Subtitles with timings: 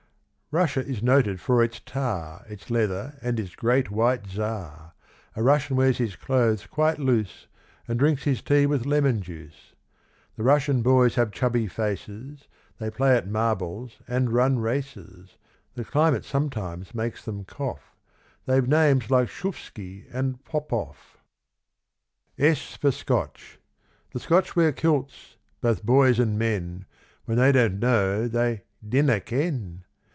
[0.53, 4.91] Russia is noted for its tar, Its leather, and its great, white Czar.
[5.33, 7.47] A Russian wears his clothes quite loose,
[7.87, 9.75] And drinks his tea with lemon juice.
[10.35, 15.37] The Russian boys have chubby faces, They play at marbles and run races;
[15.75, 17.95] The climate sometimes makes them cough,
[18.45, 21.17] They've names like Shuffski and Poppoff.
[22.37, 23.57] S for Scotch.
[24.11, 26.87] The Scotch wear kilts both boys and men,
[27.23, 29.85] When they don't know, they "dinna ken."